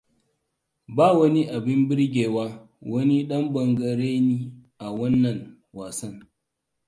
Ba 0.95 1.07
wani 1.17 1.41
abin 1.55 1.81
burgewa. 1.87 2.45
Wani 2.91 3.17
ɗan 3.29 3.43
ɓangarene 3.53 4.35
a 4.85 4.87
wannan 4.99 5.39
wasan. 5.77 6.15